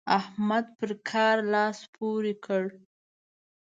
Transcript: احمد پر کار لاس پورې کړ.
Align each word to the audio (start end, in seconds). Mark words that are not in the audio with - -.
احمد 0.19 0.65
پر 0.77 0.91
کار 1.09 1.37
لاس 1.51 1.77
پورې 1.95 2.33
کړ. 2.45 2.63